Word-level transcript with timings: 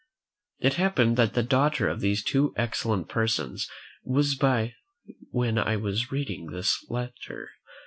It 0.57 0.73
happened 0.81 1.15
that 1.17 1.35
the 1.35 1.43
daughter 1.43 1.87
of 1.87 1.99
these 1.99 2.23
two 2.23 2.55
excellent 2.57 3.07
persons 3.07 3.69
was 4.03 4.33
by 4.33 4.73
when 5.29 5.59
I 5.59 5.75
was 5.75 6.11
reading 6.11 6.47
this 6.47 6.83
letter. 6.89 7.51